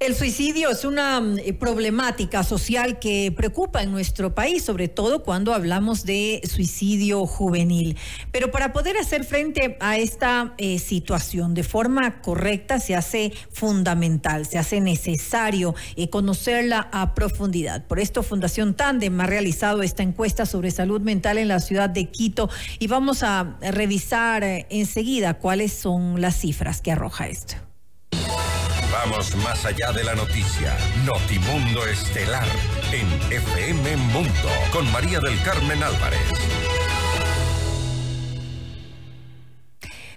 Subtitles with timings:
[0.00, 5.24] El suicidio es una mm, eh, problemática social que preocupa en nuestro país, sobre todo
[5.24, 7.96] cuando hablamos de suicidio juvenil.
[8.30, 14.46] Pero para poder hacer frente a esta eh, situación de forma correcta se hace fundamental,
[14.46, 17.84] se hace necesario eh, conocerla a profundidad.
[17.84, 22.08] Por esto Fundación Tandem ha realizado esta encuesta sobre salud mental en la ciudad de
[22.08, 27.67] Quito y vamos a revisar enseguida cuáles son las cifras que arroja esto.
[29.04, 30.76] Vamos más allá de la noticia.
[31.06, 32.48] Notimundo Estelar
[32.92, 36.18] en FM Mundo con María del Carmen Álvarez.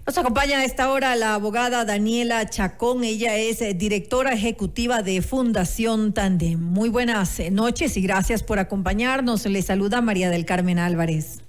[0.03, 3.03] Nos acompaña a esta hora la abogada Daniela Chacón.
[3.03, 6.59] Ella es eh, directora ejecutiva de Fundación Tandem.
[6.59, 9.45] Muy buenas eh, noches y gracias por acompañarnos.
[9.45, 11.44] Le saluda María del Carmen Álvarez.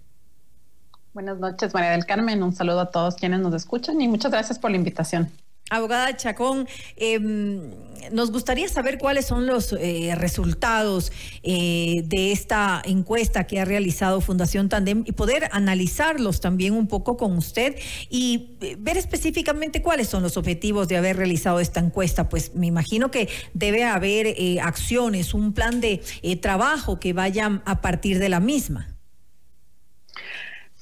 [1.14, 2.42] Buenas noches, María del Carmen.
[2.42, 5.30] Un saludo a todos quienes nos escuchan y muchas gracias por la invitación.
[5.72, 7.70] Abogada Chacón, em,
[8.12, 11.10] nos gustaría saber cuáles son los eh, resultados
[11.42, 17.16] eh, de esta encuesta que ha realizado Fundación Tandem y poder analizarlos también un poco
[17.16, 17.76] con usted
[18.10, 22.28] y eh, ver específicamente cuáles son los objetivos de haber realizado esta encuesta.
[22.28, 26.02] Pues me imagino que debe haber acciones, un plan de
[26.42, 28.92] trabajo que vayan a partir de la misma.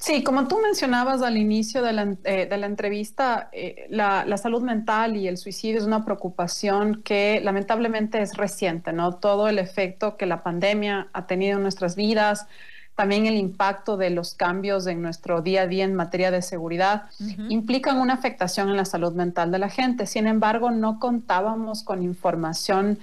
[0.01, 5.27] Sí, como tú mencionabas al inicio de la, eh, entrevista, eh, la, salud mental y
[5.27, 9.17] el suicidio es una preocupación que lamentablemente es reciente, ¿no?
[9.17, 12.47] Todo el efecto que la pandemia ha tenido en nuestras vidas,
[12.95, 17.03] también el impacto de los cambios en nuestro día a día en materia de seguridad,
[17.49, 20.07] implican una afectación en la salud mental de la gente.
[20.07, 22.97] Sin embargo, no contábamos con información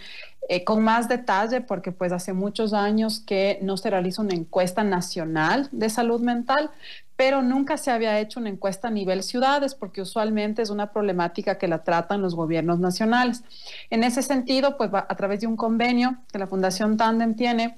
[0.50, 4.82] eh, con más detalle, porque pues hace muchos años que no se realiza una encuesta
[4.82, 6.70] nacional de salud mental,
[7.16, 11.58] pero nunca se había hecho una encuesta a nivel ciudades, porque usualmente es una problemática
[11.58, 13.44] que la tratan los gobiernos nacionales.
[13.91, 17.76] En ese sentido, pues a través de un convenio que la Fundación Tandem tiene,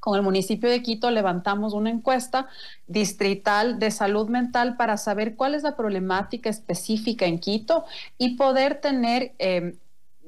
[0.00, 2.48] con el municipio de Quito levantamos una encuesta
[2.86, 7.84] distrital de salud mental para saber cuál es la problemática específica en Quito
[8.18, 9.76] y poder tener eh,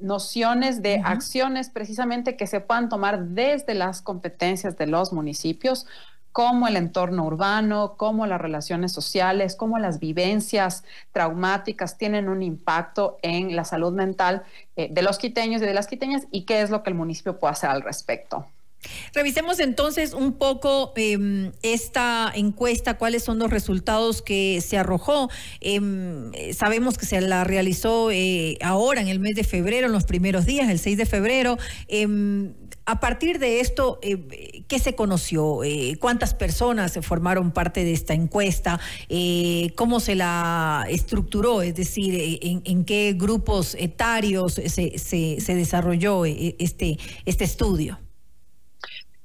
[0.03, 5.87] nociones de acciones precisamente que se puedan tomar desde las competencias de los municipios,
[6.33, 13.17] como el entorno urbano, como las relaciones sociales, como las vivencias traumáticas tienen un impacto
[13.21, 14.43] en la salud mental
[14.75, 17.39] eh, de los quiteños y de las quiteñas y qué es lo que el municipio
[17.39, 18.47] puede hacer al respecto.
[19.13, 25.29] Revisemos entonces un poco em, esta encuesta, cuáles son los resultados que se arrojó.
[25.61, 30.05] Em, sabemos que se la realizó eh, ahora en el mes de febrero, en los
[30.05, 31.57] primeros días, el 6 de febrero.
[31.87, 32.53] Em,
[32.85, 35.63] a partir de esto, eh, ¿qué se conoció?
[35.63, 38.79] Eh, ¿Cuántas personas formaron parte de esta encuesta?
[39.75, 41.61] ¿Cómo se la estructuró?
[41.61, 47.99] Es decir, ¿en, qué grupos etarios se, se desarrolló este, este estudio?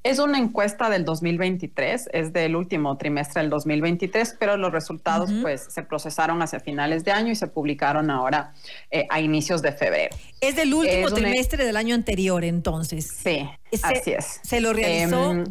[0.04, 5.66] Es una encuesta del 2023, es del último trimestre del 2023, pero los resultados pues
[5.69, 8.54] se procesaron hacia finales de año y se publicaron ahora
[8.92, 10.16] eh, a inicios de febrero.
[10.41, 13.09] Es del último trimestre del año anterior, entonces.
[13.09, 13.44] Sí,
[13.82, 14.41] así es.
[14.44, 15.44] Se lo realizó, em,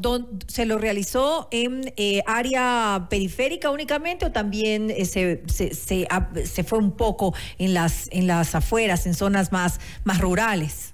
[0.47, 6.79] se lo realizó en eh, área periférica únicamente o también eh, se, se, se, fue
[6.79, 10.93] un poco en las en las afueras, en zonas más más rurales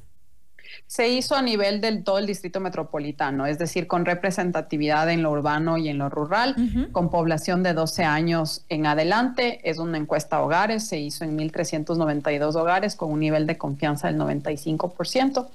[0.87, 5.31] se hizo a nivel del todo el distrito metropolitano, es decir, con representatividad en lo
[5.31, 6.55] urbano y en lo rural,
[6.91, 9.59] con población de 12 años en adelante.
[9.69, 14.07] Es una encuesta a hogares, se hizo en 1.392 hogares con un nivel de confianza
[14.07, 15.47] del 95%.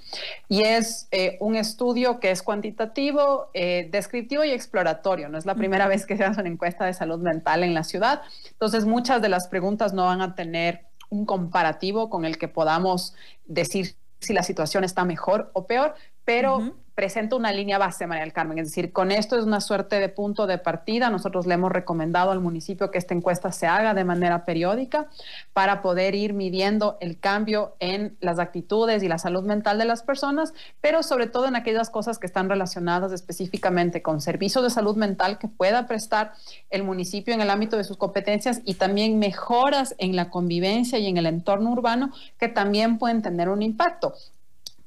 [0.48, 5.28] Y es eh, un estudio que es cuantitativo, eh, descriptivo y exploratorio.
[5.28, 7.84] No es la primera vez que se hace una encuesta de salud mental en la
[7.84, 8.22] ciudad.
[8.50, 13.14] Entonces, muchas de las preguntas no van a tener un comparativo con el que podamos
[13.46, 15.94] decir si la situación está mejor o peor,
[16.28, 18.58] pero presenta una línea base, María del Carmen.
[18.58, 21.08] Es decir, con esto es una suerte de punto de partida.
[21.08, 25.06] Nosotros le hemos recomendado al municipio que esta encuesta se haga de manera periódica
[25.54, 30.02] para poder ir midiendo el cambio en las actitudes y la salud mental de las
[30.02, 30.52] personas,
[30.82, 35.38] pero sobre todo en aquellas cosas que están relacionadas específicamente con servicios de salud mental
[35.38, 36.32] que pueda prestar
[36.68, 41.06] el municipio en el ámbito de sus competencias y también mejoras en la convivencia y
[41.06, 44.12] en el entorno urbano que también pueden tener un impacto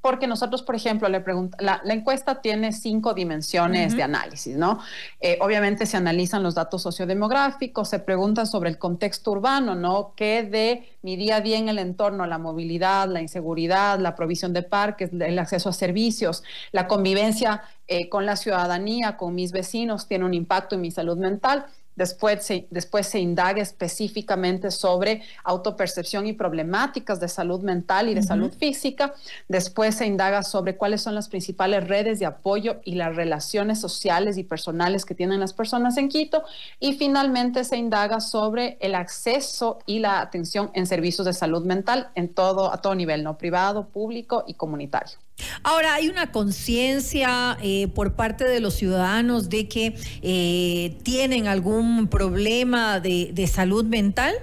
[0.02, 1.24] porque nosotros, por ejemplo, le
[1.60, 4.80] la, la, encuesta tiene cinco dimensiones de análisis, ¿no?
[5.20, 10.14] Eh, obviamente se analizan los datos sociodemográficos, se pregunta sobre el contexto urbano, ¿no?
[10.16, 14.54] ¿Qué de mi día a día en el entorno, la movilidad, la inseguridad, la provisión
[14.54, 20.08] de parques, el acceso a servicios, la convivencia eh, con la ciudadanía, con mis vecinos,
[20.08, 21.66] tiene un impacto en mi salud mental?
[21.96, 28.24] Después se, después se indaga específicamente sobre autopercepción y problemáticas de salud mental y de
[28.24, 29.14] salud física.
[29.48, 34.38] Después se indaga sobre cuáles son las principales redes de apoyo y las relaciones sociales
[34.38, 36.44] y personales que tienen las personas en Quito.
[36.80, 42.10] Y finalmente se indaga sobre el acceso y la atención en servicios de salud mental
[42.16, 45.18] en todo, a todo nivel, no privado, público y comunitario.
[45.64, 52.08] Ahora, ¿hay una conciencia eh, por parte de los ciudadanos de que eh, tienen algún
[52.08, 54.34] problema de, salud mental?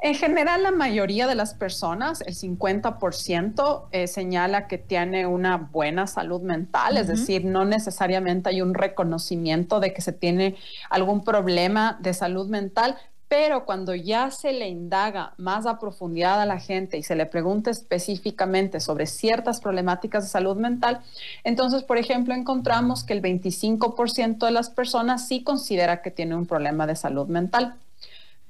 [0.00, 6.06] En general, la mayoría de las personas, el 50%, eh, señala que tiene una buena
[6.06, 10.56] salud mental, es decir, no necesariamente hay un reconocimiento de que se tiene
[10.88, 12.96] algún problema de salud mental,
[13.28, 17.26] pero cuando ya se le indaga más a profundidad a la gente y se le
[17.26, 21.02] pregunta específicamente sobre ciertas problemáticas de salud mental,
[21.44, 26.46] entonces, por ejemplo, encontramos que el 25% de las personas sí considera que tiene un
[26.46, 27.74] problema de salud mental,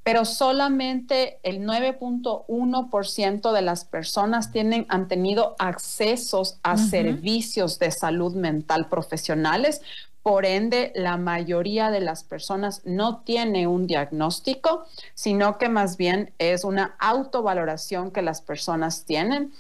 [0.04, 8.34] pero solamente el 9.1% de las personas tienen, han tenido accesos a servicios de salud
[8.34, 9.82] mental profesionales,
[10.28, 14.84] por ende, la mayoría de las personas no tiene un diagnóstico,
[15.14, 19.54] sino que más bien es una autovaloración que las personas tienen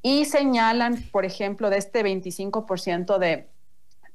[0.00, 3.48] y señalan, por ejemplo, de este 25% de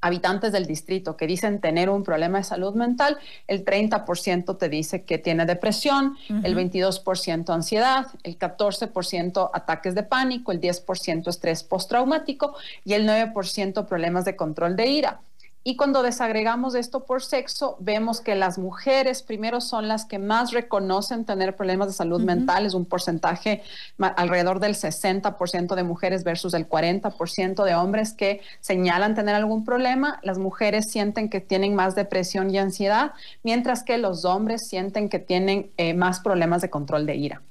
[0.02, 5.04] habitantes del distrito que dicen tener un problema de salud mental, el 30% te dice
[5.04, 12.56] que tiene depresión, el 22% ansiedad, el 14% ataques de pánico, el 10% estrés postraumático
[12.84, 15.20] y el 9% problemas de control de ira.
[15.62, 20.52] Y cuando desagregamos esto por sexo, vemos que las mujeres primero son las que más
[20.52, 23.62] reconocen tener problemas de salud mental, es un porcentaje
[24.00, 30.20] alrededor del 60% de mujeres versus el 40% de hombres que señalan tener algún problema.
[30.24, 33.12] Las mujeres sienten que tienen más depresión y ansiedad,
[33.44, 37.42] mientras que los hombres sienten que tienen eh, más problemas de control de ira.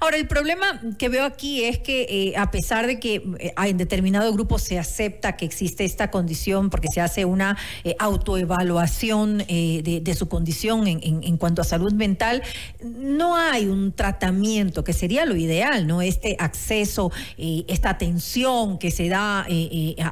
[0.00, 3.76] Ahora, el problema que veo aquí es que eh, a pesar de que eh, en
[3.76, 10.14] determinado grupo se acepta que existe esta condición porque se hace una eh, autoevaluación de,
[10.16, 12.42] su condición en, cuanto a salud mental,
[12.82, 16.02] no hay un tratamiento que sería lo ideal, ¿no?
[16.02, 19.46] Este acceso, esta atención que se da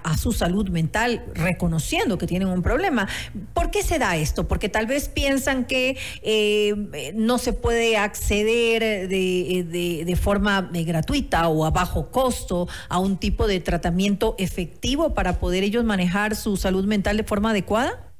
[0.05, 3.09] a, su salud mental reconociendo que tienen un problema.
[3.55, 4.47] ¿Por qué se da esto?
[4.47, 5.97] Porque tal vez piensan que
[7.15, 12.99] no se puede acceder de eh, de, forma eh, gratuita o a bajo costo a
[12.99, 18.13] un tipo de tratamiento efectivo para poder ellos manejar su salud mental de forma adecuada?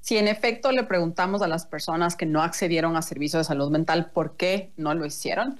[0.00, 3.70] Si en efecto le preguntamos a las personas que no accedieron a servicios de salud
[3.70, 5.58] mental por qué no lo hicieron,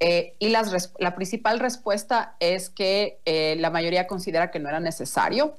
[0.00, 3.18] eh, y la principal respuesta es que
[3.58, 5.56] la mayoría considera que no era necesario.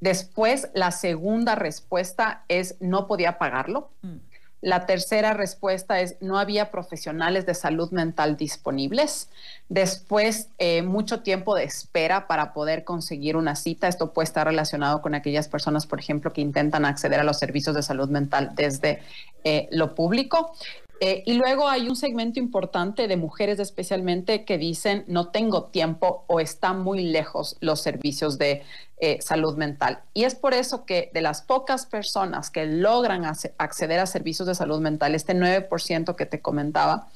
[0.00, 3.90] Después, la segunda respuesta es no podía pagarlo.
[4.02, 4.16] Mm.
[4.60, 9.30] La tercera respuesta es no había profesionales de salud mental disponibles.
[9.70, 13.88] Después, eh, mucho tiempo de espera para poder conseguir una cita.
[13.88, 17.74] Esto puede estar relacionado con aquellas personas, por ejemplo, que intentan acceder a los servicios
[17.74, 19.00] de salud mental desde
[19.44, 20.52] eh, lo público.
[21.02, 26.24] Eh, y luego hay un segmento importante de mujeres especialmente que dicen no tengo tiempo
[26.26, 28.62] o están muy lejos los servicios de
[28.98, 30.00] eh, salud mental.
[30.12, 34.54] Y es por eso que de las pocas personas que logran acceder a servicios de
[34.54, 37.08] salud mental, este 9% que te comentaba,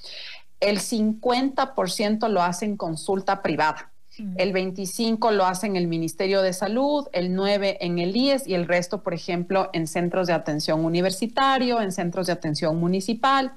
[0.61, 3.91] el 50% lo hacen consulta privada.
[4.37, 8.55] El 25 lo hacen en el Ministerio de Salud, el 9 en el IES y
[8.55, 13.53] el resto, por ejemplo, en centros de atención universitario, en centros de atención municipal.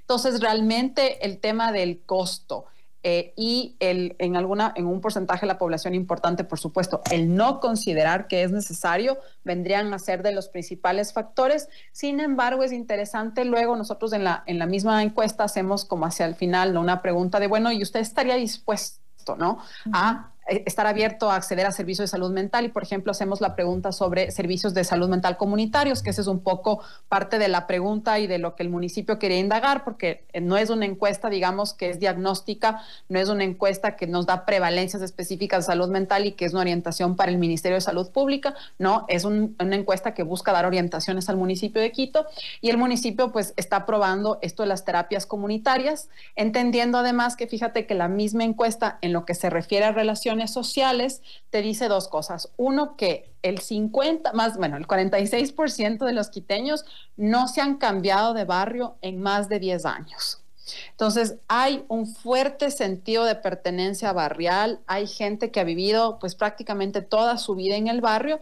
[0.00, 2.66] Entonces, realmente el tema del costo
[3.04, 7.34] eh, y el, en, alguna, en un porcentaje de la población importante, por supuesto, el
[7.34, 11.68] no considerar que es necesario, vendrían a ser de los principales factores.
[11.90, 16.26] Sin embargo, es interesante, luego nosotros en la, en la misma encuesta hacemos como hacia
[16.26, 19.01] el final una pregunta de, bueno, ¿y usted estaría dispuesto?
[19.36, 19.58] ¿No?
[19.92, 23.54] A estar abierto a acceder a servicios de salud mental y, por ejemplo, hacemos la
[23.54, 27.66] pregunta sobre servicios de salud mental comunitarios, que ese es un poco parte de la
[27.66, 31.30] pregunta y de lo que el municipio quería indagar, porque eh, no es una encuesta,
[31.30, 35.88] digamos, que es diagnóstica, no es una encuesta que nos da prevalencias específicas de salud
[35.88, 39.76] mental y que es una orientación para el Ministerio de Salud Pública, no, es una
[39.76, 42.26] encuesta que busca dar orientaciones al municipio de Quito
[42.60, 47.86] y el municipio pues está probando esto de las terapias comunitarias, entendiendo además que fíjate
[47.86, 49.92] que la misma encuesta en lo que se refiere a
[50.32, 52.50] relaciones sociales te dice dos cosas.
[52.56, 56.84] Uno, que el 50, más, bueno, el 46% de los quiteños
[57.16, 60.42] no se han cambiado de barrio en más de 10 años.
[60.90, 67.02] Entonces, hay un fuerte sentido de pertenencia barrial, hay gente que ha vivido pues prácticamente
[67.02, 68.40] toda su vida en el barrio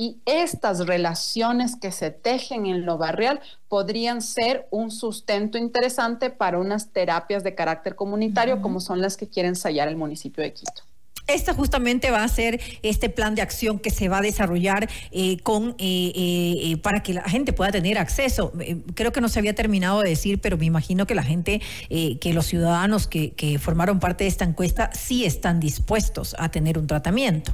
[0.00, 6.58] y estas relaciones que se tejen en lo barrial podrían ser un sustento interesante para
[6.58, 10.87] unas terapias de carácter comunitario como son las que quiere ensayar el municipio de Quito.
[11.28, 15.38] Esta justamente va a ser este plan de acción que se va a desarrollar eh,
[15.40, 18.52] con eh, eh, para que la gente pueda tener acceso.
[18.94, 22.32] creo que no se había terminado de decir, pero me imagino que la gente, que
[22.32, 26.86] los ciudadanos que, que formaron parte de esta encuesta sí están dispuestos a tener un
[26.86, 27.52] tratamiento.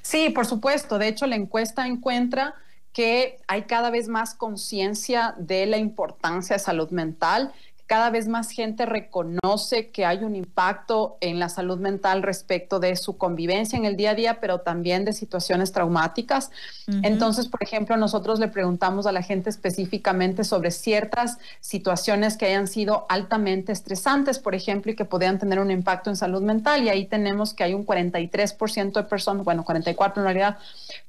[0.00, 0.98] Sí, por supuesto.
[0.98, 2.54] De hecho, la encuesta encuentra
[2.92, 7.52] que hay cada vez más conciencia de la importancia de salud mental
[7.92, 12.96] cada vez más gente reconoce que hay un impacto en la salud mental respecto de
[12.96, 16.50] su convivencia en el día a día, pero también de situaciones traumáticas.
[17.02, 22.66] Entonces, por ejemplo, nosotros le preguntamos a la gente específicamente sobre ciertas situaciones que hayan
[22.66, 26.82] sido altamente estresantes, por ejemplo, y que podían tener un impacto en salud mental.
[26.84, 30.56] Y ahí tenemos que hay un 43% de personas, bueno, 44 en realidad,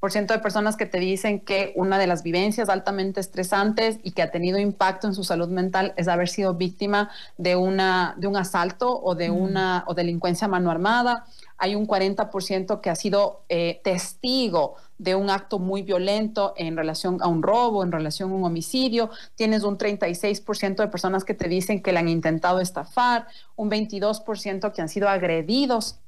[0.01, 4.11] por ciento de personas que te dicen que una de las vivencias altamente estresantes y
[4.11, 8.15] que ha tenido impacto en su salud mental es haber sido víctima víctima de, una,
[8.17, 9.37] de un asalto o de mm.
[9.37, 11.25] una o delincuencia mano armada.
[11.57, 17.17] Hay un 40% que ha sido eh, testigo de un acto muy violento en relación
[17.21, 19.11] a un robo, en relación a un homicidio.
[19.35, 24.71] Tienes un 36% de personas que te dicen que le han intentado estafar, un 22%
[24.73, 25.99] que han sido agredidos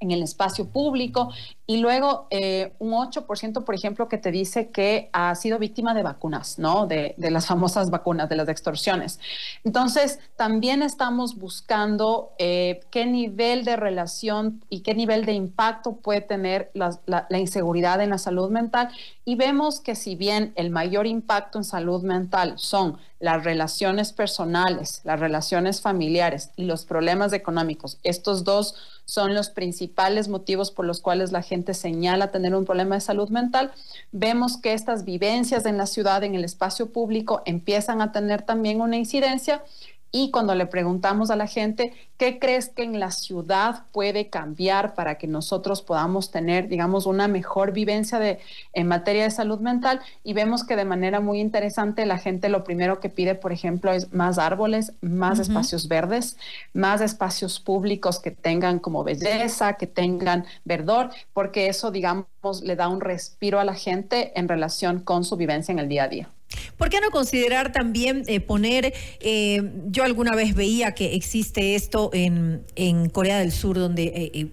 [0.00, 1.30] en el espacio público
[1.70, 6.02] y luego eh, un 8%, por ejemplo, que te dice que ha sido víctima de
[6.02, 6.86] vacunas, ¿no?
[6.86, 9.20] De, las famosas vacunas, de las extorsiones.
[9.64, 16.22] Entonces, también estamos buscando eh, qué nivel de relación y qué nivel de impacto puede
[16.22, 18.88] tener la, la inseguridad en la salud mental
[19.28, 25.02] y vemos que si bien el mayor impacto en salud mental son las relaciones personales,
[25.04, 31.00] las relaciones familiares y los problemas económicos, estos dos son los principales motivos por los
[31.00, 33.72] cuales la gente señala tener un problema de salud mental,
[34.12, 38.80] vemos que estas vivencias en la ciudad, en el espacio público, empiezan a tener también
[38.80, 39.62] una incidencia
[40.10, 44.94] y cuando le preguntamos a la gente, ¿qué crees que en la ciudad puede cambiar
[44.94, 48.38] para que nosotros podamos tener, digamos, una mejor vivencia de,
[48.72, 50.00] en materia de salud mental?
[50.24, 53.92] Y vemos que de manera muy interesante la gente lo primero que pide, por ejemplo,
[53.92, 56.38] es más árboles, más espacios verdes,
[56.72, 62.26] más espacios públicos que tengan como belleza, que tengan verdor, porque eso, digamos,
[62.62, 66.04] le da un respiro a la gente en relación con su vivencia en el día
[66.04, 66.28] a día.
[66.76, 72.10] ¿Por qué no considerar también eh, poner, eh, yo alguna vez veía que existe esto
[72.12, 72.64] en,
[73.12, 74.48] Corea del Sur, donde eh,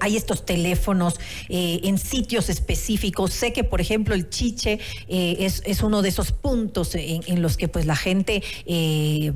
[0.00, 3.32] hay estos teléfonos en sitios específicos.
[3.32, 4.78] Sé que, por ejemplo, el chiche
[5.08, 8.42] es, uno de esos puntos en, los que pues la gente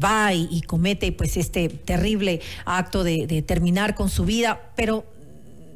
[0.02, 5.04] va y, comete pues este terrible acto de terminar con su vida, pero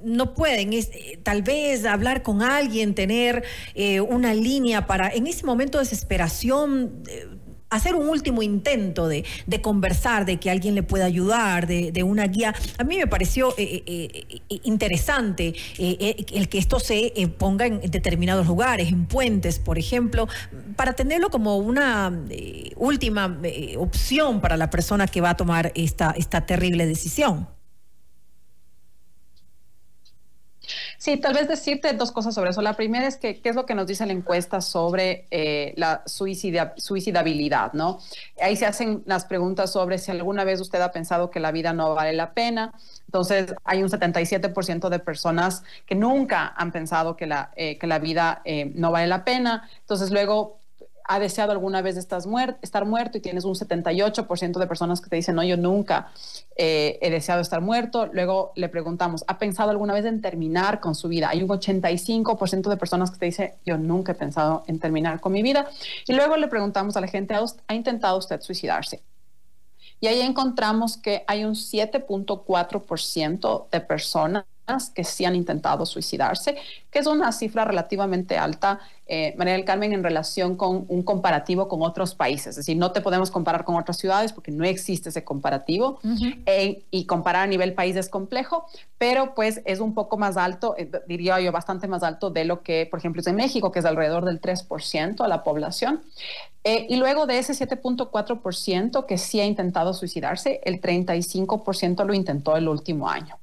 [0.05, 3.45] no pueden eh, tal vez hablar con alguien, tener
[3.75, 7.03] eh, una línea para en ese momento de desesperación.
[7.09, 7.29] Eh,
[7.71, 9.25] hacer un último intento de,
[9.61, 12.55] conversar, de que alguien le pueda ayudar, de, una guía.
[12.79, 13.53] A mí me pareció
[14.63, 20.29] interesante el que esto se ponga en determinados lugares, en puentes, por ejemplo,
[20.77, 22.13] para tenerlo como una
[22.77, 23.41] última
[23.77, 27.49] opción para la persona que va a tomar esta, esta terrible decisión.
[30.99, 32.63] Sí, tal vez decirte dos cosas sobre eso.
[32.63, 36.03] La primera es que qué es lo que nos dice la encuesta sobre eh, la
[36.07, 38.01] suicidabilidad, ¿no?
[38.41, 41.73] Ahí se hacen las preguntas sobre si alguna vez usted ha pensado que la vida
[41.73, 42.73] no vale la pena.
[43.07, 47.99] Entonces, hay un 77% de personas que nunca han pensado que la, eh, que la
[47.99, 49.69] vida eh, no vale la pena.
[49.81, 50.64] Entonces, luego
[51.05, 55.35] ha deseado alguna vez estar muerto y tienes un 78% de personas que te dicen,
[55.35, 56.11] no, yo nunca
[56.57, 58.09] eh, he deseado estar muerto.
[58.13, 61.29] Luego le preguntamos, ¿ha pensado alguna vez en terminar con su vida?
[61.29, 65.33] Hay un 85% de personas que te dicen, yo nunca he pensado en terminar con
[65.33, 65.69] mi vida.
[66.07, 69.03] Y luego le preguntamos a la gente, ¿ha intentado usted suicidarse?
[70.01, 74.45] Y ahí encontramos que hay un 7.4% de personas
[74.95, 76.57] que sí han intentado suicidarse,
[76.91, 81.69] que es una cifra relativamente alta, eh, María del Carmen, en relación con un comparativo
[81.69, 82.49] con otros países.
[82.49, 86.01] Es decir, no te podemos comparar con otras ciudades porque no existe ese comparativo
[86.47, 88.65] eh, y comparar a nivel país es complejo,
[88.97, 92.63] pero pues es un poco más alto, eh, diría yo, bastante más alto de lo
[92.63, 96.03] que, por ejemplo, es en México, que es alrededor del 3% a la población.
[96.67, 102.69] y luego de ese 7.4% que sí ha intentado suicidarse, el 35% lo intentó el
[102.69, 103.39] último año.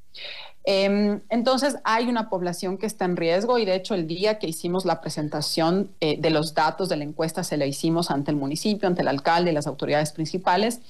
[0.64, 4.48] Em, entonces, hay una población que está en riesgo y de hecho el día que
[4.48, 8.38] hicimos la presentación eh, de los datos de la encuesta se la hicimos ante el
[8.38, 10.82] municipio, ante el alcalde y las autoridades principales.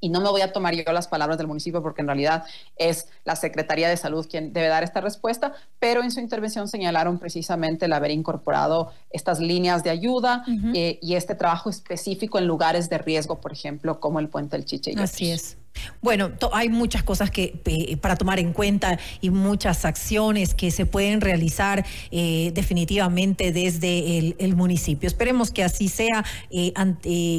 [0.00, 2.44] y no me voy a tomar yo las palabras del municipio porque en realidad
[2.76, 7.18] es la Secretaría de Salud quien debe dar esta respuesta, pero en su intervención señalaron
[7.18, 12.88] precisamente el haber incorporado estas líneas de ayuda eh, y este trabajo específico en lugares
[12.88, 14.92] de riesgo, por ejemplo, como el puente del Chiche.
[14.92, 15.56] Y Así es.
[16.00, 17.60] Bueno, hay muchas cosas que
[18.00, 24.56] para tomar en cuenta y muchas acciones que se pueden realizar eh, definitivamente desde el,
[24.56, 25.06] municipio.
[25.06, 26.72] Esperemos que así sea, eh,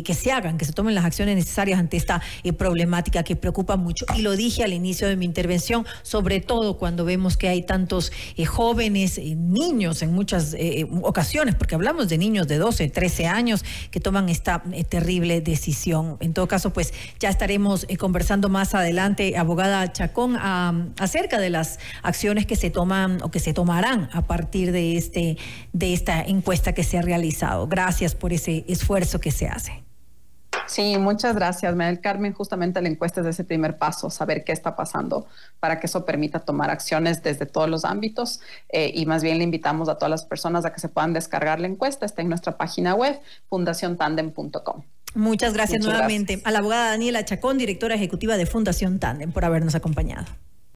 [0.03, 3.75] que se hagan, que se tomen las acciones necesarias ante esta eh, problemática que preocupa
[3.75, 4.05] mucho.
[4.15, 8.12] Y lo dije al inicio de mi intervención, sobre todo cuando vemos que hay tantos
[8.48, 10.55] jóvenes, niños en muchas
[11.01, 16.17] ocasiones, porque hablamos de niños de 12, 13 años que toman esta terrible decisión.
[16.19, 20.38] En todo caso, pues ya estaremos conversando más adelante, abogada Chacón,
[21.00, 25.38] acerca de las acciones que se toman o que se tomarán a partir de, este,
[25.74, 27.67] de esta encuesta que se ha realizado.
[27.67, 29.83] Gracias por ese esfuerzo que se hace.
[30.69, 32.31] Sí, muchas gracias, Manuel Carmen.
[32.31, 35.25] Justamente la encuesta es ese primer paso, saber qué está pasando
[35.59, 38.39] para que eso permita tomar acciones desde todos los ámbitos.
[38.69, 41.59] Eh, y más bien le invitamos a todas las personas a que se puedan descargar
[41.59, 42.05] la encuesta.
[42.05, 43.19] Está en nuestra página web,
[43.50, 44.83] fundaciontandem.com.
[45.15, 49.75] Muchas gracias nuevamente a la abogada Daniela Chacón, directora ejecutiva de Fundación Tandem, por habernos
[49.75, 50.25] acompañado.